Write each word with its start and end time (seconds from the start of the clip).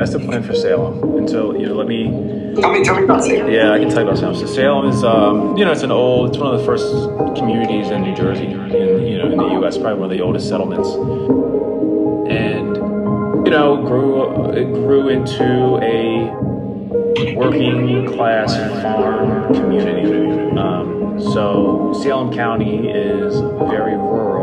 That's 0.00 0.12
the 0.12 0.18
plan 0.18 0.42
for 0.42 0.54
Salem. 0.54 1.18
And 1.18 1.28
so, 1.28 1.54
you 1.54 1.66
know, 1.66 1.74
let 1.74 1.86
me. 1.86 2.04
Tell 2.58 2.72
me, 2.72 2.82
tell 2.82 2.96
me 2.96 3.04
about 3.04 3.22
Salem. 3.22 3.52
Yeah, 3.52 3.74
I 3.74 3.78
can 3.78 3.90
tell 3.90 3.98
you 3.98 4.08
about 4.08 4.18
Salem. 4.18 4.34
So 4.34 4.46
Salem 4.46 4.88
is, 4.88 5.04
um, 5.04 5.58
you 5.58 5.64
know, 5.66 5.72
it's 5.72 5.82
an 5.82 5.92
old, 5.92 6.30
it's 6.30 6.38
one 6.38 6.54
of 6.54 6.58
the 6.58 6.64
first 6.64 6.90
communities 7.38 7.90
in 7.90 8.00
New 8.00 8.16
Jersey, 8.16 8.46
in, 8.46 9.06
you 9.06 9.18
know, 9.18 9.30
in 9.30 9.36
the 9.36 9.48
U.S., 9.60 9.76
probably 9.76 10.00
one 10.00 10.10
of 10.10 10.16
the 10.16 10.24
oldest 10.24 10.48
settlements. 10.48 10.88
And, 12.32 12.76
you 13.44 13.50
know, 13.50 13.76
grew, 13.84 14.52
it 14.52 14.72
grew 14.72 15.10
into 15.10 15.76
a 15.82 17.34
working 17.34 18.06
class 18.14 18.56
farm 18.82 19.52
community. 19.52 20.58
Um, 20.58 21.20
so 21.20 21.92
Salem 22.02 22.32
County 22.32 22.88
is 22.88 23.38
very 23.68 23.96
rural 23.96 24.39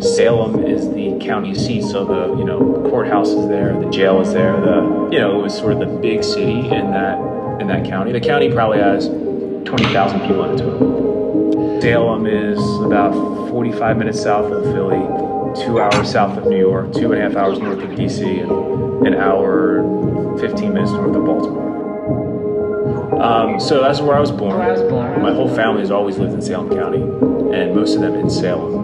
Salem 0.00 0.64
is 0.64 0.88
the 0.90 1.18
county 1.20 1.54
seat, 1.54 1.82
so 1.82 2.04
the 2.04 2.38
you 2.38 2.44
know 2.44 2.58
courthouse 2.88 3.28
is 3.28 3.48
there, 3.48 3.78
the 3.78 3.90
jail 3.90 4.20
is 4.20 4.32
there. 4.32 4.58
The 4.58 5.08
you 5.12 5.18
know 5.18 5.38
it 5.38 5.42
was 5.42 5.54
sort 5.56 5.72
of 5.72 5.80
the 5.80 5.86
big 5.86 6.24
city 6.24 6.60
in 6.60 6.90
that 6.92 7.18
in 7.60 7.66
that 7.68 7.84
county. 7.84 8.10
The 8.12 8.20
county 8.20 8.50
probably 8.50 8.78
has 8.78 9.08
twenty 9.08 9.84
thousand 9.92 10.20
people 10.20 10.44
in 10.44 10.54
it. 10.54 11.82
Salem 11.82 12.26
is 12.26 12.58
about 12.80 13.12
forty-five 13.50 13.98
minutes 13.98 14.22
south 14.22 14.50
of 14.50 14.64
Philly, 14.64 15.00
two 15.64 15.80
hours 15.80 16.10
south 16.10 16.38
of 16.38 16.46
New 16.46 16.58
York, 16.58 16.92
two 16.94 17.12
and 17.12 17.20
a 17.20 17.28
half 17.28 17.36
hours 17.36 17.58
north 17.58 17.82
of 17.82 17.90
DC, 17.90 18.40
and 19.04 19.14
an 19.14 19.20
hour 19.20 20.38
fifteen 20.38 20.72
minutes 20.72 20.92
north 20.92 21.14
of 21.14 21.24
Baltimore. 21.26 21.69
Um, 23.20 23.60
so 23.60 23.82
that's 23.82 24.00
where 24.00 24.16
I 24.16 24.20
was 24.20 24.30
born. 24.30 24.58
Where 24.58 24.68
I 24.68 24.72
was 24.72 24.82
born. 24.82 25.22
My 25.22 25.32
whole 25.32 25.54
family 25.54 25.80
has 25.80 25.90
always 25.90 26.18
lived 26.18 26.34
in 26.34 26.42
Salem 26.42 26.70
County, 26.70 27.02
and 27.02 27.74
most 27.74 27.94
of 27.94 28.00
them 28.00 28.14
in 28.14 28.30
Salem 28.30 28.80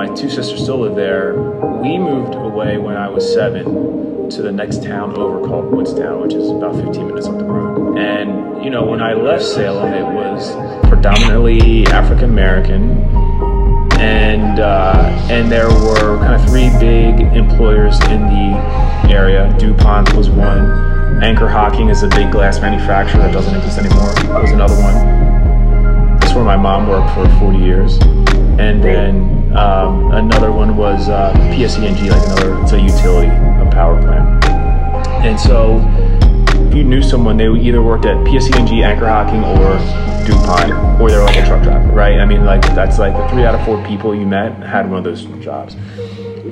my 0.00 0.06
two 0.14 0.30
sisters 0.30 0.62
still 0.62 0.78
live 0.78 0.94
there. 0.94 1.34
We 1.34 1.98
moved 1.98 2.34
away 2.34 2.78
when 2.78 2.96
I 2.96 3.08
was 3.10 3.34
seven 3.34 4.30
to 4.30 4.40
the 4.40 4.50
next 4.50 4.82
town 4.82 5.14
over 5.18 5.46
called 5.46 5.66
Woodstown, 5.66 6.22
which 6.22 6.32
is 6.32 6.48
about 6.48 6.74
15 6.74 7.08
minutes 7.08 7.26
up 7.26 7.36
the 7.36 7.44
road. 7.44 7.98
And, 7.98 8.64
you 8.64 8.70
know, 8.70 8.82
when 8.86 9.02
I 9.02 9.12
left 9.12 9.44
Salem, 9.44 9.92
it 9.92 10.06
was 10.06 10.54
predominantly 10.88 11.86
African 11.88 12.30
American. 12.30 13.49
And, 14.00 14.60
uh, 14.60 15.28
and 15.30 15.52
there 15.52 15.68
were 15.68 16.18
kind 16.18 16.34
of 16.34 16.48
three 16.48 16.70
big 16.80 17.20
employers 17.36 18.00
in 18.04 18.22
the 18.22 19.10
area. 19.10 19.54
DuPont 19.58 20.14
was 20.14 20.30
one. 20.30 21.22
Anchor 21.22 21.48
Hocking 21.48 21.90
is 21.90 22.02
a 22.02 22.08
big 22.08 22.32
glass 22.32 22.60
manufacturer 22.60 23.20
that 23.20 23.32
doesn't 23.32 23.54
exist 23.54 23.78
anymore. 23.78 24.08
Was 24.40 24.52
another 24.52 24.74
one. 24.76 26.18
That's 26.18 26.32
where 26.32 26.44
my 26.44 26.56
mom 26.56 26.88
worked 26.88 27.12
for 27.14 27.28
40 27.40 27.58
years. 27.58 27.98
And 28.58 28.82
then 28.82 29.54
um, 29.56 30.12
another 30.12 30.50
one 30.50 30.76
was 30.76 31.08
uh, 31.08 31.32
PSEG, 31.52 32.08
like 32.10 32.24
another, 32.24 32.62
it's 32.62 32.72
a 32.72 32.80
utility, 32.80 33.28
a 33.28 33.68
power 33.70 34.00
plant. 34.00 34.44
And 35.24 35.38
so 35.38 35.78
if 36.70 36.76
you 36.76 36.84
knew 36.84 37.02
someone, 37.02 37.36
they 37.36 37.48
either 37.48 37.82
worked 37.82 38.04
at 38.04 38.16
PSEG, 38.18 38.84
Anchor 38.84 39.08
Hocking, 39.08 39.42
or 39.42 39.76
DuPont, 40.24 41.00
or 41.00 41.10
they're 41.10 41.24
like 41.24 41.36
a 41.36 41.44
truck 41.44 41.64
driver, 41.64 41.90
right? 41.90 42.20
I 42.20 42.24
mean, 42.24 42.44
like 42.44 42.62
that's 42.76 42.96
like 42.96 43.12
the 43.12 43.26
three 43.28 43.44
out 43.44 43.56
of 43.56 43.66
four 43.66 43.84
people 43.88 44.14
you 44.14 44.24
met 44.24 44.56
had 44.62 44.88
one 44.88 44.98
of 44.98 45.04
those 45.04 45.24
jobs. 45.42 45.74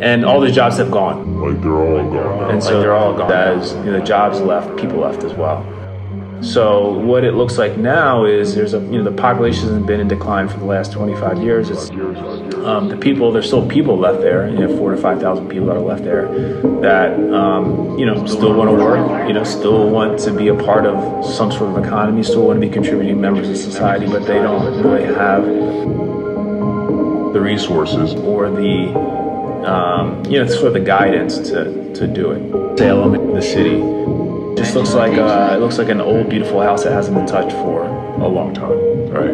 And 0.00 0.24
all 0.24 0.40
the 0.40 0.50
jobs 0.50 0.76
have 0.78 0.90
gone. 0.90 1.40
Like 1.40 1.62
they're 1.62 1.72
all 1.72 2.10
gone. 2.10 2.50
And 2.50 2.62
so 2.62 2.80
they're 2.80 2.94
all 2.94 3.16
gone. 3.16 3.30
As 3.30 3.74
you 3.74 3.84
know, 3.84 4.00
the 4.00 4.04
jobs 4.04 4.40
left, 4.40 4.76
people 4.76 4.98
left 4.98 5.22
as 5.22 5.34
well. 5.34 5.62
So 6.40 6.90
what 6.90 7.24
it 7.24 7.34
looks 7.34 7.58
like 7.58 7.76
now 7.76 8.24
is 8.24 8.54
there's 8.54 8.72
a 8.72 8.80
you 8.80 8.98
know 8.98 9.04
the 9.04 9.10
population 9.12 9.74
has 9.74 9.82
been 9.84 9.98
in 9.98 10.06
decline 10.06 10.48
for 10.48 10.58
the 10.58 10.64
last 10.64 10.92
25 10.92 11.42
years. 11.42 11.68
It's 11.68 11.90
um, 11.90 12.88
the 12.88 12.96
people 12.96 13.32
there's 13.32 13.46
still 13.46 13.66
people 13.66 13.98
left 13.98 14.20
there. 14.20 14.48
You 14.48 14.58
know, 14.58 14.76
four 14.76 14.92
to 14.92 14.96
five 14.96 15.20
thousand 15.20 15.48
people 15.48 15.66
that 15.66 15.76
are 15.76 15.80
left 15.80 16.04
there 16.04 16.28
that 16.80 17.18
um, 17.32 17.98
you 17.98 18.06
know 18.06 18.24
still 18.26 18.54
want 18.54 18.70
to 18.70 18.76
work. 18.76 19.26
You 19.26 19.34
know, 19.34 19.42
still 19.42 19.90
want 19.90 20.20
to 20.20 20.32
be 20.32 20.48
a 20.48 20.54
part 20.54 20.86
of 20.86 21.24
some 21.24 21.50
sort 21.50 21.76
of 21.76 21.84
economy. 21.84 22.22
Still 22.22 22.46
want 22.46 22.60
to 22.60 22.66
be 22.66 22.72
contributing 22.72 23.20
members 23.20 23.48
of 23.48 23.56
society, 23.56 24.06
but 24.06 24.24
they 24.24 24.38
don't 24.38 24.82
really 24.82 25.04
have 25.12 25.44
the 27.32 27.40
resources 27.40 28.14
or 28.14 28.48
the 28.48 28.94
um, 29.68 30.24
you 30.26 30.38
know 30.38 30.46
sort 30.46 30.68
of 30.68 30.74
the 30.74 30.80
guidance 30.80 31.38
to 31.50 31.92
to 31.94 32.06
do 32.06 32.30
it. 32.30 32.78
Salem, 32.78 33.34
the 33.34 33.42
city 33.42 33.82
just 34.58 34.74
looks 34.74 34.92
like 34.92 35.16
uh, 35.16 35.54
it 35.54 35.60
looks 35.60 35.78
like 35.78 35.88
an 35.88 36.00
old 36.00 36.28
beautiful 36.28 36.60
house 36.60 36.82
that 36.82 36.92
hasn't 36.92 37.16
been 37.16 37.26
touched 37.26 37.52
for 37.52 37.84
a 37.84 38.26
long 38.26 38.52
time, 38.52 39.08
right? 39.08 39.30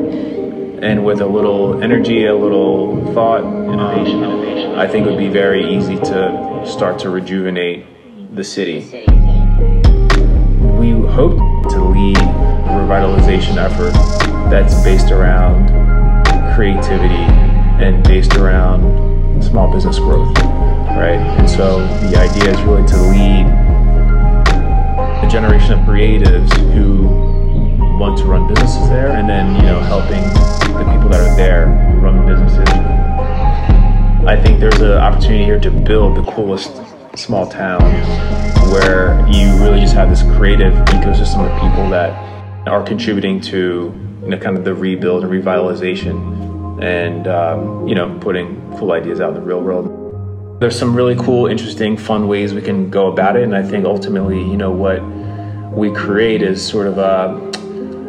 And 0.85 1.03
with 1.03 1.23
a 1.23 1.27
little 1.27 1.83
energy, 1.83 2.27
a 2.27 2.35
little 2.35 3.12
thought, 3.15 3.41
innovation, 3.43 4.23
um, 4.23 4.79
I 4.79 4.87
think 4.87 5.07
it 5.07 5.11
would 5.11 5.19
be 5.19 5.31
very 5.31 5.75
easy 5.75 5.97
to 5.97 6.63
start 6.67 6.99
to 7.01 7.11
rejuvenate 7.11 7.87
the 8.37 8.45
city. 8.45 8.81
We 10.77 10.91
hope 11.11 11.39
to 11.71 11.81
lead 11.83 12.19
a 12.19 12.77
revitalization 12.84 13.57
effort 13.57 13.95
that's 14.51 14.75
based 14.84 15.11
around 15.11 15.69
creativity 16.55 17.25
and 17.83 18.05
based 18.05 18.34
around 18.34 19.43
small 19.43 19.73
business 19.73 19.99
growth, 19.99 20.37
right? 20.37 21.19
And 21.39 21.49
so 21.49 21.79
the 22.09 22.19
idea 22.19 22.51
is 22.51 22.61
really 22.63 22.87
to 22.89 22.97
lead 22.97 23.64
generation 25.34 25.72
of 25.72 25.81
creatives 25.81 26.49
who 26.75 27.09
want 27.99 28.17
to 28.17 28.25
run 28.25 28.47
businesses 28.47 28.89
there 28.89 29.09
and 29.09 29.28
then, 29.28 29.53
you 29.56 29.62
know, 29.62 29.81
helping 29.81 30.22
the 30.75 30.89
people 30.93 31.09
that 31.09 31.21
are 31.21 31.34
there 31.34 31.67
run 32.00 32.25
businesses. 32.25 32.69
I 34.28 34.41
think 34.41 34.61
there's 34.61 34.81
an 34.81 34.93
opportunity 34.93 35.43
here 35.43 35.59
to 35.59 35.72
build 35.72 36.17
the 36.17 36.22
coolest 36.31 36.71
small 37.17 37.49
town 37.49 37.83
where 38.71 39.27
you 39.28 39.61
really 39.61 39.81
just 39.81 39.93
have 39.95 40.09
this 40.09 40.22
creative 40.37 40.72
ecosystem 40.95 41.51
of 41.51 41.61
people 41.61 41.91
that 41.91 42.12
are 42.69 42.84
contributing 42.84 43.41
to 43.41 43.93
you 44.22 44.28
know 44.28 44.39
kind 44.39 44.56
of 44.56 44.65
the 44.65 44.72
rebuild 44.72 45.25
and 45.25 45.33
revitalization 45.33 46.81
and 46.81 47.27
um, 47.27 47.89
you 47.89 47.97
know 47.97 48.16
putting 48.21 48.55
cool 48.78 48.93
ideas 48.93 49.21
out 49.21 49.31
in 49.31 49.34
the 49.34 49.41
real 49.41 49.61
world. 49.61 50.61
There's 50.61 50.78
some 50.78 50.95
really 50.95 51.16
cool, 51.16 51.49
interesting, 51.49 51.97
fun 51.97 52.28
ways 52.28 52.55
we 52.55 52.62
can 52.62 52.89
go 52.89 53.09
about 53.09 53.34
it, 53.34 53.43
and 53.43 53.56
I 53.56 53.65
think 53.65 53.84
ultimately, 53.84 54.39
you 54.39 54.56
know, 54.56 54.71
what 54.71 55.03
we 55.75 55.91
create 55.93 56.41
is 56.43 56.65
sort 56.67 56.87
of 56.87 56.99
a, 56.99 57.51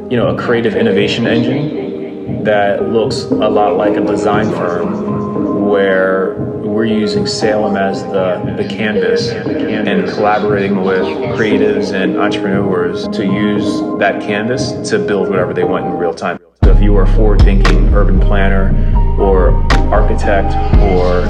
you 0.10 0.18
know, 0.18 0.36
a 0.36 0.38
creative 0.38 0.76
innovation 0.76 1.26
engine 1.26 2.44
that 2.44 2.90
looks 2.90 3.24
a 3.24 3.50
lot 3.50 3.76
like 3.76 3.98
a 3.98 4.02
design 4.02 4.50
firm, 4.52 5.66
where 5.68 6.36
we're 6.62 6.86
using 6.86 7.26
Salem 7.26 7.76
as 7.76 8.04
the, 8.04 8.54
the 8.56 8.68
canvas 8.70 9.30
and 9.30 10.08
collaborating 10.10 10.84
with 10.84 11.06
creatives 11.38 11.94
and 11.94 12.18
entrepreneurs 12.18 13.08
to 13.08 13.26
use 13.26 13.82
that 14.00 14.22
canvas 14.22 14.72
to 14.90 15.00
build 15.00 15.30
whatever 15.30 15.54
they 15.54 15.64
want 15.64 15.86
in 15.86 15.94
real 15.94 16.14
time. 16.14 16.38
So 16.64 16.72
if 16.72 16.82
you 16.82 16.96
are 16.98 17.04
a 17.04 17.16
forward-thinking 17.16 17.94
urban 17.94 18.20
planner 18.20 18.74
or 19.20 19.52
architect 19.92 20.54
or 20.82 21.24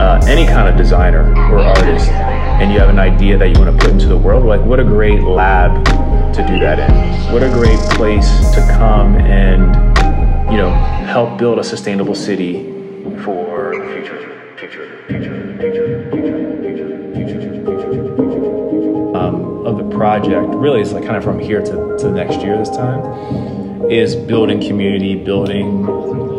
uh, 0.00 0.20
any 0.26 0.46
kind 0.46 0.68
of 0.68 0.76
designer 0.76 1.34
or 1.50 1.58
artist 1.58 2.08
an 2.90 2.98
idea 2.98 3.38
that 3.38 3.48
you 3.48 3.62
want 3.62 3.78
to 3.78 3.84
put 3.84 3.92
into 3.92 4.08
the 4.08 4.16
world, 4.16 4.44
like 4.44 4.60
what 4.62 4.80
a 4.80 4.84
great 4.84 5.22
lab 5.22 5.84
to 6.34 6.44
do 6.46 6.58
that 6.58 6.78
in. 6.80 7.32
What 7.32 7.42
a 7.44 7.48
great 7.48 7.78
place 7.96 8.28
to 8.50 8.60
come 8.76 9.14
and, 9.16 9.60
you 10.50 10.58
know, 10.58 10.70
help 11.06 11.38
build 11.38 11.60
a 11.60 11.64
sustainable 11.64 12.16
city 12.16 12.64
for 13.22 13.76
the 13.76 13.86
future, 13.94 14.18
future, 14.58 15.04
future, 15.06 15.56
future, 15.58 16.10
future, 16.10 16.50
future, 17.14 17.52
future, 17.52 18.16
future, 18.16 19.16
um, 19.16 19.64
of 19.64 19.78
the 19.78 19.96
project. 19.96 20.48
Really, 20.56 20.80
it's 20.80 20.92
like 20.92 21.04
kind 21.04 21.16
of 21.16 21.22
from 21.22 21.38
here 21.38 21.62
to, 21.62 21.96
to 21.98 22.10
next 22.10 22.40
year 22.40 22.58
this 22.58 22.70
time 22.70 23.88
is 23.88 24.16
building 24.16 24.60
community, 24.60 25.14
building 25.14 25.88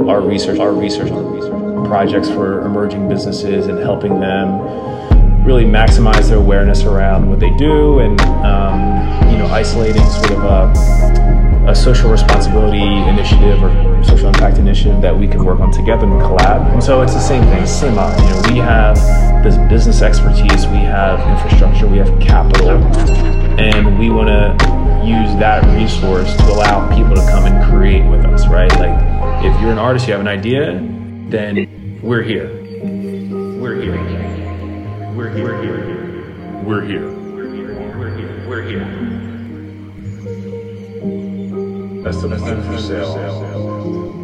our 0.09 0.19
research, 0.19 0.59
our 0.59 0.73
research, 0.73 1.12
our 1.12 1.23
research. 1.23 1.88
Projects 1.88 2.29
for 2.29 2.62
emerging 2.62 3.07
businesses 3.09 3.68
and 3.68 3.78
helping 3.79 4.19
them 4.19 5.00
really 5.44 5.66
maximize 5.66 6.29
their 6.29 6.38
awareness 6.38 6.84
around 6.84 7.29
what 7.29 7.40
they 7.40 7.50
do 7.57 8.00
and 8.00 8.19
um, 8.22 8.79
you 9.31 9.38
know 9.38 9.48
isolating 9.48 10.04
sort 10.06 10.31
of 10.31 10.44
a, 10.44 11.71
a, 11.71 11.75
social 11.75 12.12
responsibility 12.12 12.81
initiative 13.10 13.62
or 13.63 14.04
social 14.04 14.27
impact 14.27 14.57
initiative 14.57 15.01
that 15.01 15.18
we 15.18 15.27
can 15.27 15.44
work 15.44 15.60
on 15.60 15.71
together 15.71 16.06
and 16.06 16.21
collab 16.21 16.71
and 16.74 16.83
so 16.83 17.01
it's 17.01 17.13
the 17.13 17.19
same 17.19 17.44
thing 17.45 17.66
same 17.66 17.95
model 17.95 18.24
you 18.24 18.31
know 18.31 18.42
we 18.54 18.57
have 18.57 18.95
this 19.44 19.57
business 19.69 20.01
expertise 20.01 20.68
we 20.68 20.77
have 20.77 21.19
infrastructure 21.36 21.88
we 21.88 21.98
have 21.98 22.19
capital 22.19 22.69
and 23.60 23.98
we 24.00 24.10
want 24.10 24.27
to 24.27 25.06
use 25.06 25.36
that 25.39 25.63
resource 25.75 26.36
to 26.36 26.44
allow 26.51 26.88
people 26.95 27.16
to 27.16 27.21
come 27.31 27.45
and 27.45 27.71
create 27.71 28.07
with 28.10 28.24
us 28.25 28.48
right 28.48 28.71
like 28.80 28.95
if 29.44 29.60
you're 29.62 29.71
an 29.71 29.80
artist 29.80 30.07
you 30.07 30.13
have 30.13 30.21
an 30.21 30.27
idea 30.27 30.80
then 31.31 32.00
we're 32.04 32.24
here. 32.24 32.50
We're 33.62 33.80
here. 33.81 34.50
We're 35.16 35.30
here. 35.30 35.44
We're 35.44 35.63
here. 35.63 36.63
We're 36.63 36.86
here. 36.86 37.12
We're 37.98 38.16
here. 38.16 38.48
We're 38.48 38.62
here. 38.62 38.86
That's 42.02 42.22
the 42.22 42.30
plan 42.38 42.63
for 42.63 42.78
sale. 42.78 44.20